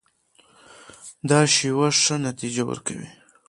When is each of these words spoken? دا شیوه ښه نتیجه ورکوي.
دا 1.29 1.39
شیوه 1.53 1.87
ښه 2.01 2.15
نتیجه 2.27 2.63
ورکوي. 2.67 3.09